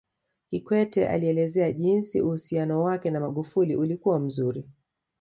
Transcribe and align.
Kikwete 0.49 1.07
alielezea 1.07 1.71
jinsi 1.71 2.21
uhusiano 2.21 2.83
wake 2.83 3.11
na 3.11 3.19
Magufuli 3.19 3.75
ulikuwa 3.75 4.19
mzuri 4.19 4.69